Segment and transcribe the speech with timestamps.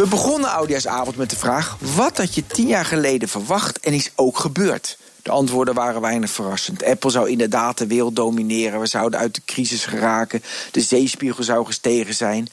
[0.00, 4.10] We begonnen Oudjaarsavond met de vraag: wat had je tien jaar geleden verwacht en is
[4.14, 4.98] ook gebeurd?
[5.22, 6.84] De antwoorden waren weinig verrassend.
[6.84, 8.80] Apple zou inderdaad de wereld domineren.
[8.80, 10.42] We zouden uit de crisis geraken.
[10.70, 12.48] De zeespiegel zou gestegen zijn.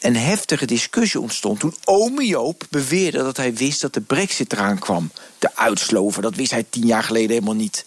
[0.00, 4.78] Een heftige discussie ontstond toen ome Joop beweerde dat hij wist dat de brexit eraan
[4.78, 5.10] kwam.
[5.38, 7.84] De uitslover, dat wist hij tien jaar geleden helemaal niet.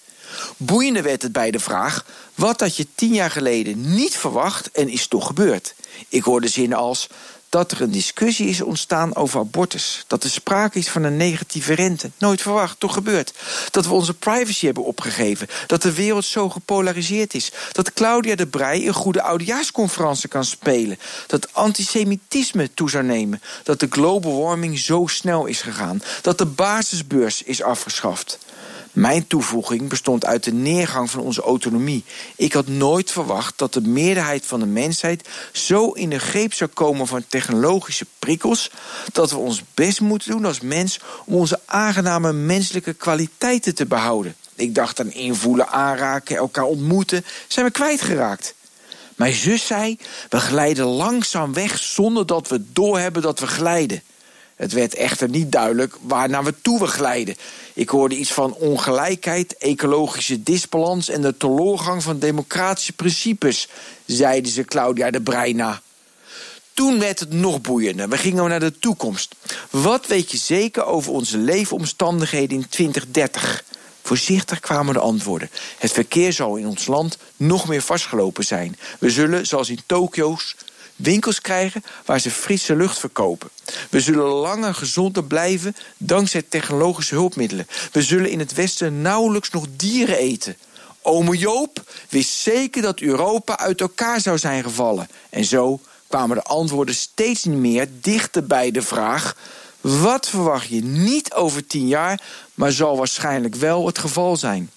[0.58, 4.90] Boeiende werd het bij de vraag: wat had je tien jaar geleden niet verwacht en
[4.90, 5.76] is toch gebeurd?
[6.10, 7.08] Ik hoorde zinnen als:
[7.52, 10.04] dat er een discussie is ontstaan over abortus.
[10.08, 12.12] Dat er sprake is van een negatieve rente.
[12.18, 13.34] Nooit verwacht, toch gebeurt.
[13.72, 15.48] Dat we onze privacy hebben opgegeven.
[15.68, 17.52] Dat de wereld zo gepolariseerd is.
[17.72, 21.00] Dat Claudia de Brij een goede oudejaarsconferentie kan spelen.
[21.28, 23.42] Dat antisemitisme toe zou nemen.
[23.64, 26.02] Dat de global warming zo snel is gegaan.
[26.22, 28.38] Dat de basisbeurs is afgeschaft.
[28.92, 32.04] Mijn toevoeging bestond uit de neergang van onze autonomie.
[32.36, 36.70] Ik had nooit verwacht dat de meerderheid van de mensheid zo in de greep zou
[36.70, 38.72] komen van technologische prikkels
[39.12, 44.36] dat we ons best moeten doen als mens om onze aangename menselijke kwaliteiten te behouden.
[44.56, 48.54] Ik dacht aan invoelen, aanraken, elkaar ontmoeten, zijn we kwijtgeraakt.
[49.16, 49.98] Mijn zus zei:
[50.30, 54.02] we glijden langzaam weg zonder dat we doorhebben dat we glijden.
[54.62, 57.36] Het werd echter niet duidelijk waar naar we toe we glijden.
[57.74, 63.68] Ik hoorde iets van ongelijkheid, ecologische disbalans en de teloorgang van democratische principes,
[64.06, 65.82] zeiden ze Claudia de Breina.
[66.74, 68.10] Toen werd het nog boeiender.
[68.10, 69.36] We gingen naar de toekomst.
[69.70, 73.64] Wat weet je zeker over onze leefomstandigheden in 2030?
[74.02, 75.50] Voorzichtig kwamen de antwoorden.
[75.78, 78.78] Het verkeer zal in ons land nog meer vastgelopen zijn.
[79.00, 80.56] We zullen, zoals in Tokio's,
[81.02, 83.50] winkels krijgen waar ze frisse lucht verkopen.
[83.90, 87.68] We zullen langer gezonder blijven dankzij technologische hulpmiddelen.
[87.92, 90.56] We zullen in het Westen nauwelijks nog dieren eten.
[91.02, 95.08] Ome Joop wist zeker dat Europa uit elkaar zou zijn gevallen.
[95.30, 99.36] En zo kwamen de antwoorden steeds meer dichter bij de vraag:
[99.82, 102.22] wat verwacht je niet over tien jaar,
[102.54, 104.70] maar zal waarschijnlijk wel het geval zijn?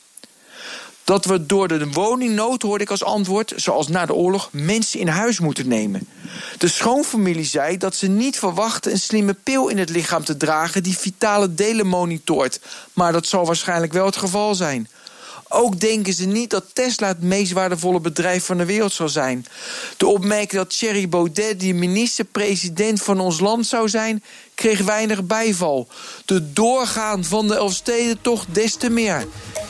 [1.05, 5.09] Dat we door de woningnood, hoorde ik als antwoord, zoals na de oorlog, mensen in
[5.09, 6.09] huis moeten nemen.
[6.59, 10.83] De schoonfamilie zei dat ze niet verwachten een slimme pil in het lichaam te dragen
[10.83, 12.61] die vitale delen monitort.
[12.93, 14.89] Maar dat zal waarschijnlijk wel het geval zijn.
[15.49, 19.47] Ook denken ze niet dat Tesla het meest waardevolle bedrijf van de wereld zal zijn.
[19.97, 25.89] De opmerking dat Thierry Baudet die minister-president van ons land zou zijn, kreeg weinig bijval.
[26.25, 29.27] De doorgaan van de Elfstedentocht des te meer.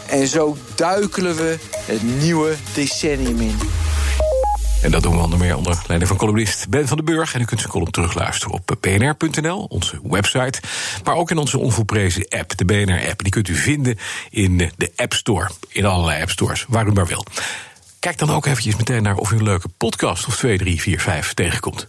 [0.09, 3.59] En zo duikelen we het nieuwe decennium in.
[4.83, 7.35] En dat doen we onder meer onder leiding van columnist Ben van den Burg.
[7.35, 10.61] En u kunt zijn column terugluisteren op bnr.nl, onze website.
[11.05, 13.23] Maar ook in onze onvolprezen app, de BNR-app.
[13.23, 13.99] Die kunt u vinden
[14.31, 15.51] in de App Store.
[15.69, 17.25] In allerlei App Stores, waar u maar wil.
[17.99, 21.01] Kijk dan ook eventjes meteen naar of u een leuke podcast of 2, 3, 4,
[21.01, 21.89] 5 tegenkomt.